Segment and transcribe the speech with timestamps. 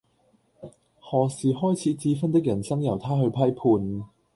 [0.99, 4.09] 何時開始智勳的人生由他去批判